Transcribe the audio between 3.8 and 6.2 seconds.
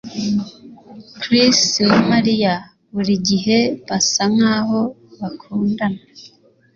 basa nkaho bakundana